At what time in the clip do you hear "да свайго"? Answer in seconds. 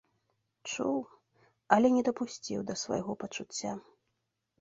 2.71-3.11